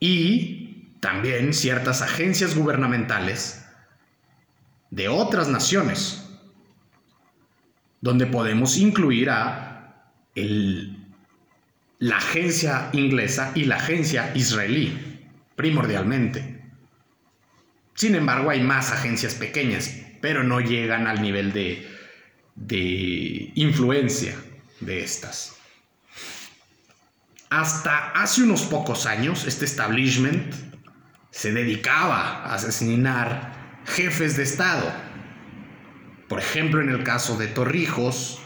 y 0.00 0.94
también 1.00 1.52
ciertas 1.52 2.00
agencias 2.00 2.54
gubernamentales 2.56 3.66
de 4.90 5.08
otras 5.08 5.48
naciones, 5.48 6.24
donde 8.00 8.26
podemos 8.26 8.78
incluir 8.78 9.28
a 9.28 10.08
la 11.98 12.18
agencia 12.18 12.90
inglesa 12.92 13.52
y 13.54 13.64
la 13.64 13.76
agencia 13.76 14.32
israelí, 14.34 15.20
primordialmente. 15.56 16.62
Sin 17.94 18.14
embargo, 18.14 18.50
hay 18.50 18.60
más 18.60 18.92
agencias 18.92 19.34
pequeñas, 19.34 19.96
pero 20.20 20.44
no 20.44 20.60
llegan 20.60 21.06
al 21.06 21.20
nivel 21.20 21.52
de, 21.52 21.88
de 22.54 23.50
influencia 23.54 24.36
de 24.80 25.02
estas. 25.02 25.56
Hasta 27.50 28.10
hace 28.10 28.42
unos 28.42 28.62
pocos 28.62 29.06
años, 29.06 29.46
este 29.46 29.64
establishment 29.64 30.54
se 31.30 31.52
dedicaba 31.52 32.44
a 32.44 32.54
asesinar 32.54 33.80
jefes 33.86 34.36
de 34.36 34.42
Estado. 34.44 34.92
Por 36.28 36.38
ejemplo, 36.38 36.80
en 36.80 36.90
el 36.90 37.02
caso 37.02 37.36
de 37.36 37.48
Torrijos, 37.48 38.40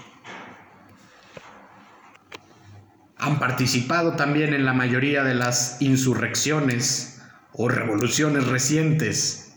han 3.23 3.39
participado 3.39 4.17
también 4.17 4.53
en 4.53 4.65
la 4.65 4.73
mayoría 4.73 5.23
de 5.23 5.35
las 5.35 5.81
insurrecciones 5.81 7.23
o 7.53 7.69
revoluciones 7.69 8.49
recientes 8.49 9.55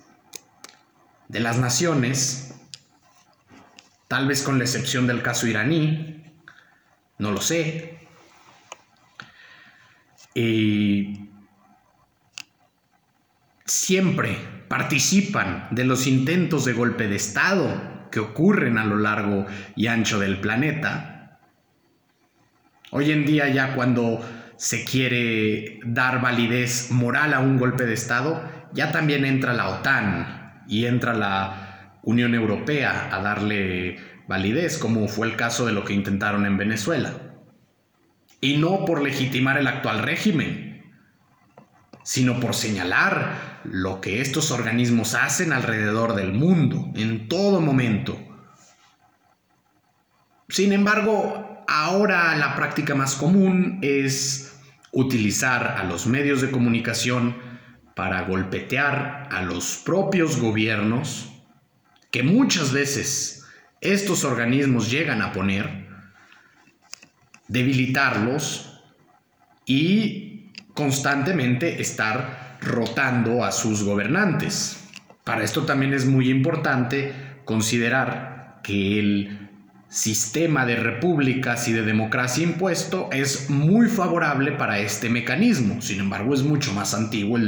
de 1.30 1.40
las 1.40 1.58
naciones, 1.58 2.54
tal 4.08 4.28
vez 4.28 4.44
con 4.44 4.60
la 4.60 4.66
excepción 4.66 5.08
del 5.08 5.24
caso 5.24 5.48
iraní, 5.48 6.32
no 7.18 7.32
lo 7.32 7.42
sé. 7.42 8.08
Y 10.36 11.32
siempre 13.66 14.38
participan 14.68 15.70
de 15.72 15.86
los 15.86 16.06
intentos 16.06 16.66
de 16.66 16.74
golpe 16.74 17.08
de 17.08 17.16
Estado 17.16 18.10
que 18.12 18.20
ocurren 18.20 18.78
a 18.78 18.86
lo 18.86 19.00
largo 19.00 19.48
y 19.76 19.88
ancho 19.88 20.20
del 20.20 20.40
planeta. 20.40 21.15
Hoy 22.98 23.12
en 23.12 23.26
día 23.26 23.50
ya 23.50 23.76
cuando 23.76 24.22
se 24.56 24.86
quiere 24.86 25.82
dar 25.84 26.22
validez 26.22 26.92
moral 26.92 27.34
a 27.34 27.42
un 27.42 27.58
golpe 27.58 27.84
de 27.84 27.94
Estado, 27.94 28.42
ya 28.72 28.94
también 28.94 29.26
entra 29.26 29.52
la 29.52 29.68
OTAN 29.68 30.64
y 30.70 30.86
entra 30.86 31.14
la 31.14 32.00
Unión 32.04 32.34
Europea 32.34 33.10
a 33.12 33.22
darle 33.22 33.98
validez, 34.30 34.78
como 34.78 35.10
fue 35.10 35.28
el 35.28 35.36
caso 35.36 35.66
de 35.66 35.74
lo 35.74 35.84
que 35.84 35.92
intentaron 35.92 36.46
en 36.46 36.56
Venezuela. 36.56 37.12
Y 38.40 38.60
no 38.60 38.86
por 38.86 39.04
legitimar 39.04 39.58
el 39.58 39.68
actual 39.68 40.00
régimen, 40.00 40.86
sino 42.02 42.40
por 42.40 42.54
señalar 42.54 43.60
lo 43.66 44.00
que 44.00 44.22
estos 44.22 44.52
organismos 44.52 45.16
hacen 45.16 45.52
alrededor 45.52 46.16
del 46.16 46.32
mundo, 46.32 46.94
en 46.96 47.28
todo 47.28 47.60
momento. 47.60 48.18
Sin 50.48 50.72
embargo, 50.72 51.55
ahora 51.68 52.36
la 52.36 52.56
práctica 52.56 52.96
más 52.96 53.16
común 53.16 53.80
es 53.82 54.60
utilizar 54.92 55.76
a 55.78 55.84
los 55.84 56.08
medios 56.08 56.42
de 56.42 56.52
comunicación 56.52 57.36
para 57.96 58.22
golpetear 58.24 59.30
a 59.32 59.42
los 59.42 59.82
propios 59.86 60.40
gobiernos 60.40 61.32
que 62.12 62.24
muchas 62.24 62.72
veces 62.72 63.46
estos 63.82 64.24
organismos 64.24 64.90
llegan 64.90 65.22
a 65.22 65.34
poner, 65.34 65.88
debilitarlos 67.48 68.82
y 69.66 70.52
constantemente 70.74 71.82
estar 71.82 72.58
rotando 72.62 73.44
a 73.44 73.52
sus 73.52 73.84
gobernantes. 73.84 74.88
Para 75.24 75.44
esto 75.44 75.64
también 75.64 75.94
es 75.94 76.06
muy 76.06 76.30
importante 76.30 77.14
considerar 77.46 78.62
que 78.64 79.00
el 79.00 79.45
sistema 79.90 80.66
de 80.66 80.76
repúblicas 80.76 81.68
y 81.68 81.74
de 81.74 81.84
democracia 81.84 82.44
impuesto 82.44 83.10
es 83.12 83.50
muy 83.50 83.88
favorable 83.88 84.52
para 84.52 84.80
este 84.80 85.10
mecanismo. 85.10 85.82
Sin 85.82 86.00
embargo, 86.00 86.34
es 86.34 86.44
mucho 86.44 86.74
más 86.74 86.94
antiguo 86.94 87.40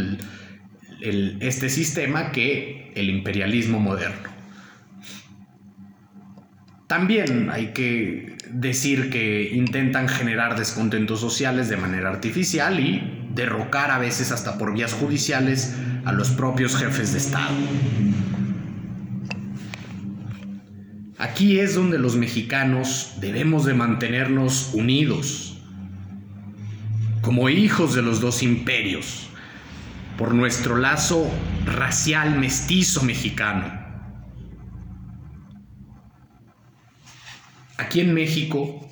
este 1.02 1.70
sistema 1.70 2.32
que 2.32 2.92
el 2.96 3.10
imperialismo 3.10 3.80
moderno. 3.80 4.30
También 6.88 7.50
hay 7.50 7.74
que 7.74 8.38
decir 8.50 9.10
que 9.10 9.50
intentan 9.54 10.08
generar 10.08 10.58
descontentos 10.58 11.20
sociales 11.20 11.68
de 11.68 11.76
manera 11.76 12.10
artificial 12.10 12.80
y 12.80 13.28
derrocar 13.34 13.92
a 13.92 14.00
veces 14.00 14.32
hasta 14.32 14.58
por 14.58 14.74
vías 14.74 14.94
judiciales 14.94 15.76
a 16.06 16.14
los 16.14 16.32
propios 16.32 16.78
jefes 16.78 17.12
de 17.12 17.20
Estado. 17.20 17.54
Aquí 21.18 21.60
es 21.60 21.76
donde 21.76 21.98
los 21.98 22.16
mexicanos 22.16 23.14
debemos 23.20 23.66
de 23.66 23.74
mantenernos 23.74 24.72
unidos, 24.74 25.58
como 27.22 27.50
hijos 27.50 27.96
de 27.96 28.04
los 28.04 28.22
dos 28.22 28.44
imperios, 28.44 29.28
por 30.18 30.34
nuestro 30.34 30.78
lazo 30.78 31.30
racial 31.66 32.40
mestizo 32.40 33.04
mexicano 33.04 33.88
Aquí 37.78 38.02
en 38.02 38.14
México, 38.14 38.86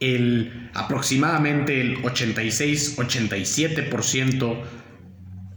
el, 0.00 0.70
aproximadamente 0.74 1.80
el 1.82 2.02
86-87% 2.02 4.64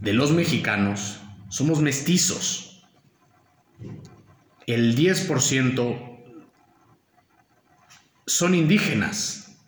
de 0.00 0.12
los 0.12 0.30
mexicanos 0.32 1.20
somos 1.48 1.80
mestizos. 1.80 2.71
El 4.66 4.96
10% 4.96 6.12
son 8.26 8.54
indígenas. 8.54 9.58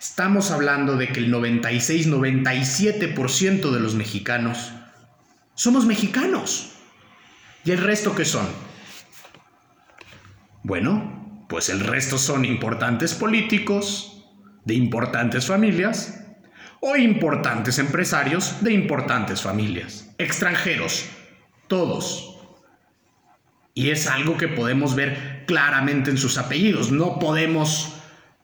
Estamos 0.00 0.50
hablando 0.50 0.96
de 0.96 1.08
que 1.08 1.20
el 1.20 1.32
96-97% 1.32 3.70
de 3.70 3.80
los 3.80 3.94
mexicanos 3.94 4.72
somos 5.54 5.86
mexicanos. 5.86 6.72
¿Y 7.64 7.70
el 7.72 7.78
resto 7.78 8.14
qué 8.14 8.24
son? 8.24 8.46
Bueno, 10.62 11.44
pues 11.48 11.68
el 11.68 11.80
resto 11.80 12.16
son 12.16 12.44
importantes 12.44 13.14
políticos 13.14 14.24
de 14.64 14.74
importantes 14.74 15.46
familias 15.46 16.24
o 16.80 16.96
importantes 16.96 17.78
empresarios 17.78 18.62
de 18.62 18.72
importantes 18.72 19.42
familias, 19.42 20.14
extranjeros, 20.18 21.06
todos. 21.66 22.37
Y 23.78 23.90
es 23.90 24.08
algo 24.08 24.36
que 24.36 24.48
podemos 24.48 24.96
ver 24.96 25.44
claramente 25.46 26.10
en 26.10 26.18
sus 26.18 26.36
apellidos. 26.36 26.90
No 26.90 27.20
podemos 27.20 27.94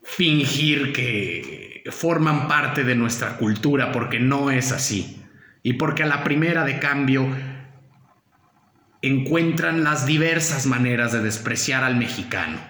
fingir 0.04 0.92
que 0.92 1.82
forman 1.90 2.46
parte 2.46 2.84
de 2.84 2.94
nuestra 2.94 3.36
cultura 3.36 3.90
porque 3.90 4.20
no 4.20 4.52
es 4.52 4.70
así. 4.70 5.24
Y 5.64 5.72
porque 5.72 6.04
a 6.04 6.06
la 6.06 6.22
primera 6.22 6.64
de 6.64 6.78
cambio 6.78 7.26
encuentran 9.02 9.82
las 9.82 10.06
diversas 10.06 10.66
maneras 10.66 11.10
de 11.10 11.20
despreciar 11.20 11.82
al 11.82 11.96
mexicano 11.96 12.60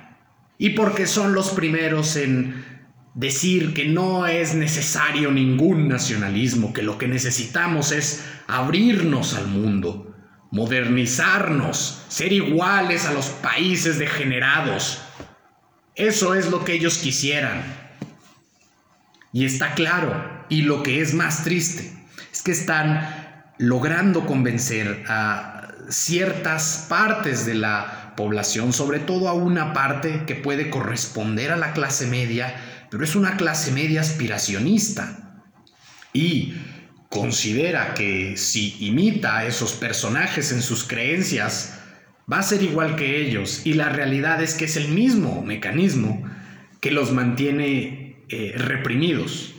y 0.56 0.70
porque 0.70 1.06
son 1.06 1.34
los 1.34 1.50
primeros 1.50 2.16
en 2.16 2.64
decir 3.12 3.74
que 3.74 3.88
no 3.88 4.26
es 4.26 4.54
necesario 4.54 5.30
ningún 5.32 5.86
nacionalismo, 5.86 6.72
que 6.72 6.82
lo 6.82 6.96
que 6.96 7.08
necesitamos 7.08 7.92
es 7.92 8.24
abrirnos 8.46 9.34
al 9.34 9.48
mundo, 9.48 10.13
modernizarnos, 10.54 12.04
ser 12.08 12.32
iguales 12.32 13.06
a 13.06 13.12
los 13.12 13.26
países 13.26 13.98
degenerados. 13.98 15.00
Eso 15.96 16.36
es 16.36 16.48
lo 16.48 16.64
que 16.64 16.74
ellos 16.74 16.98
quisieran. 16.98 17.62
Y 19.32 19.44
está 19.44 19.74
claro, 19.74 20.46
y 20.48 20.62
lo 20.62 20.84
que 20.84 21.00
es 21.00 21.12
más 21.12 21.42
triste, 21.42 21.92
es 22.32 22.42
que 22.42 22.52
están 22.52 23.44
logrando 23.58 24.26
convencer 24.26 25.04
a 25.08 25.72
ciertas 25.88 26.86
partes 26.88 27.44
de 27.46 27.54
la 27.54 28.14
población, 28.16 28.72
sobre 28.72 29.00
todo 29.00 29.28
a 29.28 29.34
una 29.34 29.72
parte 29.72 30.24
que 30.24 30.36
puede 30.36 30.70
corresponder 30.70 31.50
a 31.50 31.56
la 31.56 31.72
clase 31.72 32.06
media, 32.06 32.54
pero 32.92 33.02
es 33.02 33.16
una 33.16 33.36
clase 33.36 33.72
media 33.72 34.02
aspiracionista. 34.02 35.42
Y 36.12 36.54
considera 37.14 37.94
que 37.94 38.36
si 38.36 38.76
imita 38.80 39.38
a 39.38 39.46
esos 39.46 39.74
personajes 39.74 40.50
en 40.50 40.60
sus 40.60 40.82
creencias, 40.82 41.80
va 42.30 42.40
a 42.40 42.42
ser 42.42 42.64
igual 42.64 42.96
que 42.96 43.20
ellos. 43.20 43.64
Y 43.64 43.74
la 43.74 43.88
realidad 43.88 44.42
es 44.42 44.54
que 44.54 44.64
es 44.64 44.76
el 44.76 44.88
mismo 44.88 45.40
mecanismo 45.42 46.28
que 46.80 46.90
los 46.90 47.12
mantiene 47.12 48.16
eh, 48.28 48.54
reprimidos. 48.56 49.54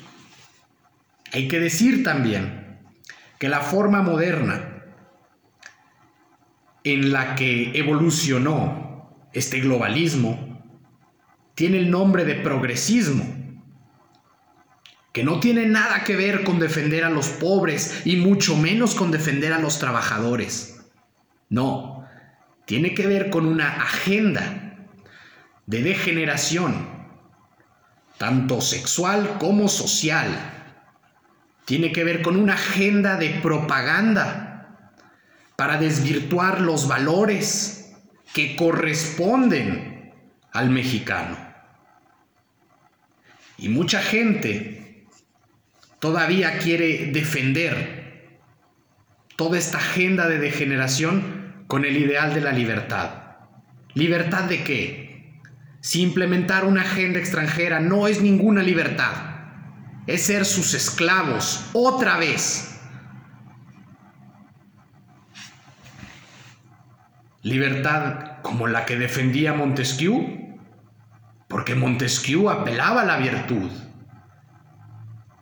Hay 1.31 1.47
que 1.47 1.61
decir 1.61 2.03
también 2.03 2.77
que 3.39 3.47
la 3.47 3.61
forma 3.61 4.01
moderna 4.01 4.83
en 6.83 7.13
la 7.13 7.35
que 7.35 7.71
evolucionó 7.79 9.15
este 9.31 9.61
globalismo 9.61 10.61
tiene 11.55 11.77
el 11.77 11.89
nombre 11.89 12.25
de 12.25 12.35
progresismo, 12.35 13.44
que 15.15 15.23
no 15.23 15.39
tiene 15.39 15.65
nada 15.65 16.04
que 16.04 16.17
ver 16.17 16.43
con 16.43 16.60
defender 16.60 17.06
a 17.06 17.10
los 17.10 17.30
pobres 17.30 18.01
y 18.04 18.17
mucho 18.17 18.58
menos 18.58 18.95
con 18.95 19.12
defender 19.12 19.54
a 19.54 19.60
los 19.60 19.80
trabajadores. 19.80 20.82
No, 21.47 22.06
tiene 22.65 22.93
que 22.93 23.08
ver 23.08 23.30
con 23.30 23.45
una 23.45 23.82
agenda 23.82 24.75
de 25.67 25.84
degeneración, 25.84 26.89
tanto 28.17 28.60
sexual 28.60 29.38
como 29.39 29.69
social. 29.69 30.28
Tiene 31.63 31.93
que 31.93 32.04
ver 32.04 32.21
con 32.21 32.36
una 32.36 32.56
agenda 32.56 33.15
de 33.15 33.39
propaganda 33.41 34.89
para 35.56 35.78
desvirtuar 35.78 36.60
los 36.60 36.89
valores 36.89 37.95
que 38.34 38.58
corresponden 38.58 40.13
al 40.51 40.71
mexicano. 40.71 41.38
Y 43.58 43.69
mucha 43.69 44.01
gente 44.01 44.74
todavía 46.05 46.59
quiere 46.59 47.07
defender 47.11 48.37
toda 49.37 49.57
esta 49.57 49.79
agenda 49.79 50.27
de 50.27 50.37
degeneración 50.37 51.63
con 51.65 51.83
el 51.83 51.97
ideal 51.97 52.31
de 52.35 52.41
la 52.41 52.51
libertad. 52.51 53.09
¿Libertad 53.95 54.43
de 54.43 54.63
qué? 54.63 55.39
Si 55.81 56.03
implementar 56.03 56.63
una 56.63 56.81
agenda 56.81 57.17
extranjera 57.17 57.79
no 57.79 58.07
es 58.07 58.21
ninguna 58.21 58.61
libertad, 58.61 59.13
es 60.05 60.21
ser 60.21 60.45
sus 60.45 60.75
esclavos 60.75 61.71
otra 61.73 62.17
vez 62.19 62.79
libertad 67.41 68.43
como 68.43 68.67
la 68.67 68.85
que 68.85 68.95
defendía 68.95 69.53
Montesquieu, 69.53 70.59
porque 71.47 71.73
Montesquieu 71.73 72.51
apelaba 72.51 73.01
a 73.01 73.05
la 73.05 73.17
virtud. 73.17 73.71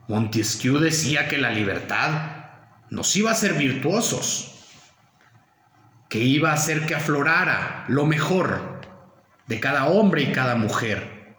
Montesquieu 0.07 0.79
decía 0.79 1.27
que 1.27 1.37
la 1.37 1.51
libertad 1.51 2.33
nos 2.89 3.15
iba 3.15 3.29
a 3.29 3.33
hacer 3.33 3.53
virtuosos, 3.53 4.49
que 6.09 6.19
iba 6.19 6.51
a 6.51 6.55
hacer 6.55 6.85
que 6.85 6.95
aflorara 6.95 7.85
lo 7.87 8.05
mejor 8.05 8.81
de 9.47 9.59
cada 9.59 9.85
hombre 9.85 10.23
y 10.23 10.31
cada 10.31 10.55
mujer. 10.55 11.35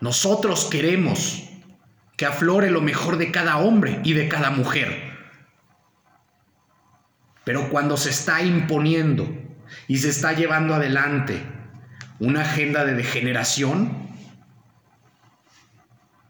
Nosotros 0.00 0.66
queremos 0.66 1.48
que 2.16 2.26
aflore 2.26 2.70
lo 2.70 2.80
mejor 2.80 3.16
de 3.16 3.30
cada 3.30 3.56
hombre 3.58 4.00
y 4.04 4.12
de 4.12 4.28
cada 4.28 4.50
mujer. 4.50 5.14
Pero 7.44 7.68
cuando 7.70 7.96
se 7.96 8.10
está 8.10 8.42
imponiendo 8.42 9.28
y 9.88 9.98
se 9.98 10.08
está 10.08 10.32
llevando 10.32 10.74
adelante 10.74 11.42
una 12.18 12.42
agenda 12.42 12.84
de 12.84 12.94
degeneración, 12.94 14.08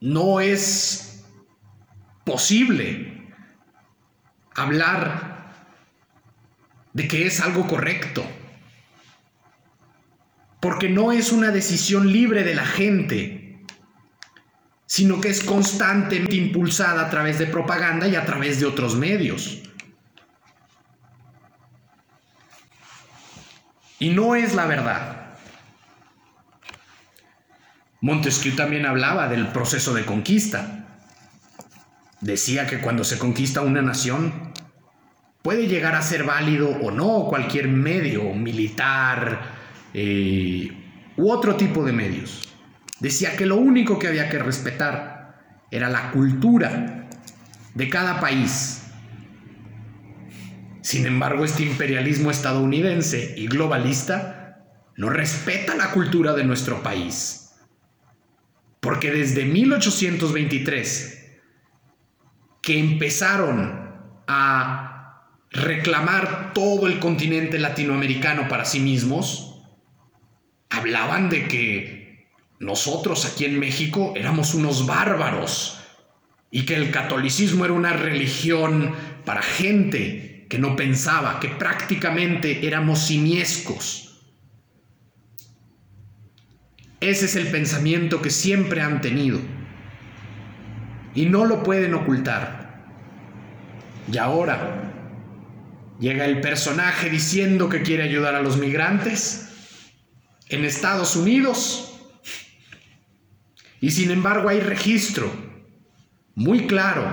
no 0.00 0.40
es 0.40 1.13
posible 2.24 3.32
hablar 4.54 5.52
de 6.92 7.08
que 7.08 7.26
es 7.26 7.40
algo 7.40 7.66
correcto, 7.66 8.24
porque 10.60 10.88
no 10.88 11.12
es 11.12 11.32
una 11.32 11.50
decisión 11.50 12.10
libre 12.10 12.44
de 12.44 12.54
la 12.54 12.64
gente, 12.64 13.64
sino 14.86 15.20
que 15.20 15.28
es 15.28 15.42
constantemente 15.42 16.36
impulsada 16.36 17.06
a 17.06 17.10
través 17.10 17.38
de 17.38 17.46
propaganda 17.46 18.06
y 18.08 18.14
a 18.14 18.24
través 18.24 18.60
de 18.60 18.66
otros 18.66 18.94
medios. 18.94 19.60
Y 23.98 24.10
no 24.10 24.34
es 24.34 24.54
la 24.54 24.66
verdad. 24.66 25.36
Montesquieu 28.00 28.54
también 28.54 28.84
hablaba 28.84 29.28
del 29.28 29.48
proceso 29.48 29.94
de 29.94 30.04
conquista. 30.04 30.83
Decía 32.24 32.66
que 32.66 32.80
cuando 32.80 33.04
se 33.04 33.18
conquista 33.18 33.60
una 33.60 33.82
nación, 33.82 34.52
puede 35.42 35.68
llegar 35.68 35.94
a 35.94 36.02
ser 36.02 36.24
válido 36.24 36.70
o 36.70 36.90
no 36.90 37.26
cualquier 37.28 37.68
medio 37.68 38.32
militar 38.34 39.42
eh, 39.92 40.68
u 41.16 41.30
otro 41.30 41.54
tipo 41.54 41.84
de 41.84 41.92
medios. 41.92 42.48
Decía 42.98 43.36
que 43.36 43.46
lo 43.46 43.56
único 43.56 43.98
que 43.98 44.08
había 44.08 44.28
que 44.28 44.38
respetar 44.38 45.68
era 45.70 45.88
la 45.88 46.10
cultura 46.10 47.08
de 47.74 47.88
cada 47.88 48.20
país 48.20 48.84
sin 50.84 51.06
embargo, 51.06 51.46
este 51.46 51.62
imperialismo 51.62 52.30
estadounidense 52.30 53.34
y 53.38 53.46
globalista 53.46 54.66
no 54.98 55.08
respeta 55.08 55.74
la 55.74 55.92
cultura 55.92 56.34
de 56.34 56.44
nuestro 56.44 56.82
país. 56.82 57.52
Porque 58.80 59.10
desde 59.10 59.46
1823, 59.46 61.23
que 62.64 62.78
empezaron 62.78 63.92
a 64.26 65.28
reclamar 65.50 66.52
todo 66.54 66.86
el 66.86 66.98
continente 66.98 67.58
latinoamericano 67.58 68.48
para 68.48 68.64
sí 68.64 68.80
mismos, 68.80 69.62
hablaban 70.70 71.28
de 71.28 71.46
que 71.46 72.26
nosotros 72.58 73.26
aquí 73.26 73.44
en 73.44 73.58
México 73.58 74.14
éramos 74.16 74.54
unos 74.54 74.86
bárbaros 74.86 75.78
y 76.50 76.64
que 76.64 76.74
el 76.74 76.90
catolicismo 76.90 77.66
era 77.66 77.74
una 77.74 77.92
religión 77.92 78.94
para 79.26 79.42
gente 79.42 80.46
que 80.48 80.58
no 80.58 80.74
pensaba, 80.74 81.40
que 81.40 81.48
prácticamente 81.48 82.66
éramos 82.66 83.00
simiescos. 83.00 84.22
Ese 87.00 87.26
es 87.26 87.36
el 87.36 87.48
pensamiento 87.48 88.22
que 88.22 88.30
siempre 88.30 88.80
han 88.80 89.02
tenido 89.02 89.40
y 91.14 91.26
no 91.26 91.44
lo 91.44 91.62
pueden 91.62 91.94
ocultar. 91.94 92.84
Y 94.10 94.18
ahora 94.18 94.92
llega 95.98 96.24
el 96.24 96.40
personaje 96.40 97.08
diciendo 97.08 97.68
que 97.68 97.82
quiere 97.82 98.02
ayudar 98.02 98.34
a 98.34 98.42
los 98.42 98.58
migrantes 98.58 99.48
en 100.48 100.64
Estados 100.64 101.16
Unidos 101.16 102.00
y 103.80 103.90
sin 103.90 104.10
embargo 104.10 104.48
hay 104.48 104.60
registro 104.60 105.30
muy 106.34 106.66
claro 106.66 107.04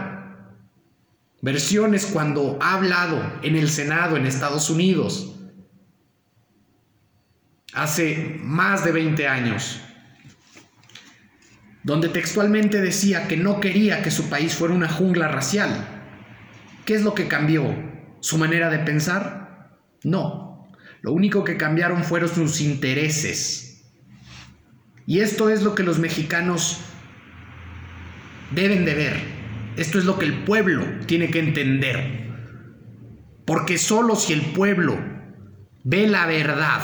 versiones 1.41 2.05
cuando 2.07 2.57
ha 2.61 2.75
hablado 2.75 3.21
en 3.41 3.55
el 3.55 3.69
Senado 3.69 4.17
en 4.17 4.25
Estados 4.25 4.69
Unidos 4.69 5.35
hace 7.73 8.39
más 8.41 8.83
de 8.83 8.91
20 8.91 9.27
años, 9.27 9.81
donde 11.83 12.09
textualmente 12.09 12.79
decía 12.81 13.27
que 13.27 13.37
no 13.37 13.59
quería 13.59 14.03
que 14.03 14.11
su 14.11 14.29
país 14.29 14.55
fuera 14.55 14.73
una 14.73 14.89
jungla 14.89 15.27
racial. 15.27 15.69
¿Qué 16.85 16.95
es 16.95 17.03
lo 17.03 17.15
que 17.15 17.27
cambió? 17.27 17.73
¿Su 18.19 18.37
manera 18.37 18.69
de 18.69 18.79
pensar? 18.79 19.79
No. 20.03 20.67
Lo 21.01 21.11
único 21.13 21.43
que 21.43 21.57
cambiaron 21.57 22.03
fueron 22.03 22.29
sus 22.29 22.61
intereses. 22.61 23.91
Y 25.07 25.19
esto 25.19 25.49
es 25.49 25.63
lo 25.63 25.73
que 25.73 25.83
los 25.83 25.97
mexicanos 25.97 26.79
deben 28.51 28.85
de 28.85 28.93
ver. 28.93 29.19
Esto 29.75 29.97
es 29.97 30.05
lo 30.05 30.19
que 30.19 30.25
el 30.25 30.43
pueblo 30.43 30.85
tiene 31.07 31.31
que 31.31 31.39
entender. 31.39 32.29
Porque 33.45 33.79
solo 33.79 34.15
si 34.15 34.33
el 34.33 34.41
pueblo 34.41 34.99
ve 35.83 36.07
la 36.07 36.27
verdad, 36.27 36.81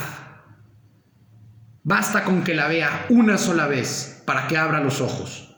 basta 1.83 2.23
con 2.23 2.43
que 2.43 2.55
la 2.55 2.67
vea 2.67 3.05
una 3.09 3.37
sola 3.37 3.67
vez 3.67 4.16
para 4.27 4.45
que 4.49 4.57
abra 4.57 4.81
los 4.81 4.99
ojos. 4.99 5.55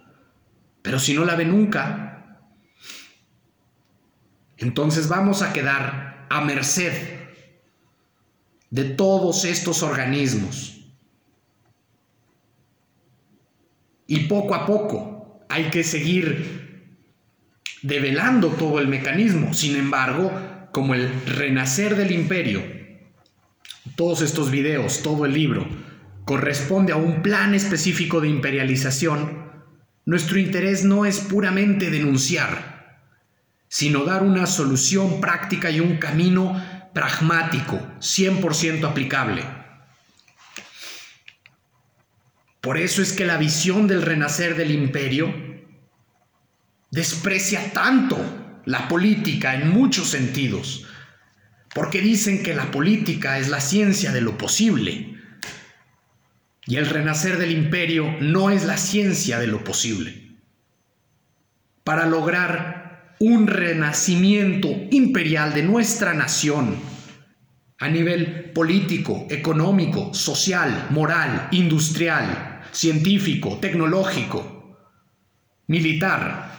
Pero 0.84 0.99
si 0.99 1.15
no 1.15 1.25
la 1.25 1.36
ve 1.36 1.43
nunca, 1.43 2.39
entonces 4.58 5.10
vamos 5.10 5.41
a 5.41 5.51
quedar 5.53 6.27
a 6.29 6.41
merced 6.41 6.93
de 8.69 8.84
todos 8.84 9.43
estos 9.45 9.82
organismos. 9.82 10.86
Y 14.05 14.27
poco 14.27 14.53
a 14.53 14.67
poco 14.67 15.47
hay 15.49 15.71
que 15.71 15.84
seguir 15.84 16.93
develando 17.82 18.49
todo 18.49 18.79
el 18.79 18.88
mecanismo. 18.88 19.55
Sin 19.55 19.77
embargo, 19.77 20.32
como 20.71 20.93
el 20.93 21.12
renacer 21.25 21.95
del 21.95 22.12
imperio, 22.12 22.62
todos 23.95 24.21
estos 24.21 24.51
videos, 24.51 25.01
todo 25.01 25.25
el 25.25 25.34
libro, 25.34 25.88
corresponde 26.29 26.93
a 26.93 26.95
un 26.95 27.23
plan 27.23 27.55
específico 27.55 28.21
de 28.21 28.27
imperialización, 28.27 29.51
nuestro 30.05 30.37
interés 30.37 30.83
no 30.83 31.07
es 31.07 31.21
puramente 31.21 31.89
denunciar, 31.89 33.07
sino 33.67 34.05
dar 34.05 34.21
una 34.21 34.45
solución 34.45 35.21
práctica 35.21 35.71
y 35.71 35.79
un 35.79 35.97
camino 35.97 36.63
pragmático, 36.93 37.79
100% 37.99 38.87
aplicable. 38.87 39.43
Por 42.61 42.77
eso 42.77 43.01
es 43.01 43.11
que 43.11 43.25
la 43.25 43.37
visión 43.37 43.87
del 43.87 44.03
renacer 44.03 44.55
del 44.55 44.69
imperio 44.69 45.33
desprecia 46.91 47.73
tanto 47.73 48.61
la 48.65 48.87
política 48.87 49.55
en 49.55 49.69
muchos 49.71 50.09
sentidos, 50.09 50.85
porque 51.73 52.01
dicen 52.01 52.43
que 52.43 52.53
la 52.53 52.69
política 52.69 53.39
es 53.39 53.49
la 53.49 53.61
ciencia 53.61 54.11
de 54.11 54.21
lo 54.21 54.37
posible 54.37 55.09
y 56.69 56.75
el 56.75 56.86
renacer 56.86 57.39
del 57.39 57.51
imperio 57.51 58.15
no 58.21 58.51
es 58.51 58.63
la 58.63 58.77
ciencia 58.77 59.39
de 59.39 59.47
lo 59.47 59.63
posible. 59.63 60.38
Para 61.84 62.05
lograr 62.05 63.15
un 63.19 63.47
renacimiento 63.47 64.69
imperial 64.91 65.55
de 65.55 65.63
nuestra 65.63 66.13
nación 66.13 66.77
a 67.79 67.89
nivel 67.89 68.51
político, 68.51 69.25
económico, 69.32 70.13
social, 70.13 70.89
moral, 70.91 71.47
industrial, 71.49 72.62
científico, 72.71 73.58
tecnológico, 73.60 74.77
militar, 75.65 76.51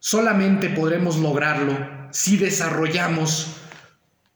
solamente 0.00 0.68
podremos 0.68 1.16
lograrlo 1.18 2.08
si 2.10 2.36
desarrollamos 2.36 3.54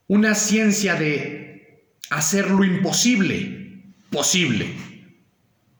una 0.07 0.37
ciencia 0.37 0.95
de 0.95 1.97
hacer 2.09 2.49
lo 2.53 2.63
imposible 2.63 3.62
posible, 4.13 4.77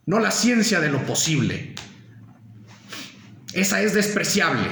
no 0.07 0.19
la 0.19 0.33
ciencia 0.33 0.81
de 0.81 0.91
lo 0.91 1.07
posible. 1.07 1.75
Esa 3.53 3.83
es 3.83 3.95
despreciable. 3.95 4.67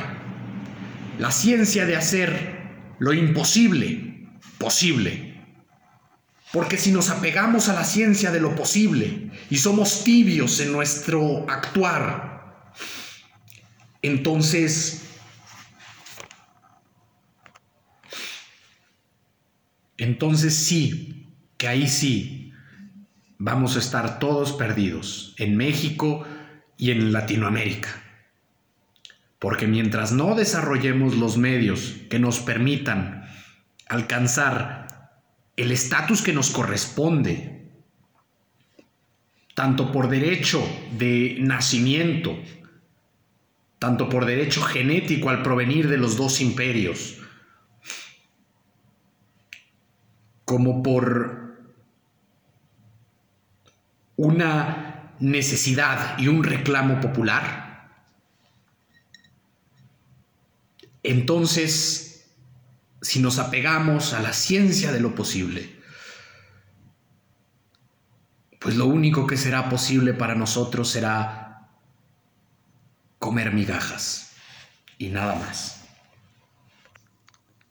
La 1.19 1.31
ciencia 1.31 1.85
de 1.85 1.97
hacer 1.97 2.97
lo 2.99 3.13
imposible 3.13 4.27
posible. 4.59 5.31
Porque 6.53 6.77
si 6.77 6.91
nos 6.91 7.11
apegamos 7.11 7.69
a 7.69 7.75
la 7.75 7.85
ciencia 7.85 8.33
de 8.33 8.41
lo 8.41 8.57
posible 8.57 9.31
y 9.51 9.57
somos 9.59 10.03
tibios 10.03 10.59
en 10.61 10.73
nuestro 10.73 11.49
actuar, 11.49 12.73
entonces 14.03 15.03
entonces 19.97 20.55
sí, 20.55 21.37
que 21.57 21.69
ahí 21.69 21.87
sí 21.87 22.40
vamos 23.41 23.75
a 23.77 23.79
estar 23.79 24.19
todos 24.19 24.53
perdidos 24.53 25.35
en 25.39 25.57
México 25.57 26.27
y 26.77 26.91
en 26.91 27.11
Latinoamérica. 27.11 27.89
Porque 29.39 29.67
mientras 29.67 30.13
no 30.13 30.35
desarrollemos 30.35 31.17
los 31.17 31.39
medios 31.39 31.97
que 32.11 32.19
nos 32.19 32.41
permitan 32.41 33.25
alcanzar 33.89 35.17
el 35.57 35.73
estatus 35.73 36.21
que 36.21 36.35
nos 36.35 36.51
corresponde, 36.51 37.71
tanto 39.55 39.91
por 39.91 40.11
derecho 40.11 40.63
de 40.99 41.39
nacimiento, 41.41 42.39
tanto 43.79 44.11
por 44.11 44.27
derecho 44.27 44.61
genético 44.61 45.31
al 45.31 45.43
provenir 45.43 45.89
de 45.89 45.97
los 45.97 46.19
dos 46.19 46.43
imperios, 46.43 47.17
como 50.45 50.83
por 50.83 51.50
una 54.21 55.15
necesidad 55.19 56.19
y 56.19 56.29
un 56.29 56.45
reclamo 56.45 57.01
popular, 57.01 57.89
entonces, 61.03 62.31
si 63.01 63.21
nos 63.21 63.39
apegamos 63.39 64.13
a 64.13 64.21
la 64.21 64.35
ciencia 64.35 64.93
de 64.93 65.01
lo 65.01 65.15
posible, 65.15 65.75
pues 68.59 68.77
lo 68.77 68.85
único 68.85 69.27
que 69.27 69.39
será 69.39 69.71
posible 69.71 70.13
para 70.13 70.35
nosotros 70.35 70.91
será 70.91 71.71
comer 73.19 73.55
migajas 73.55 74.33
y 74.99 75.09
nada 75.09 75.35
más. 75.37 75.80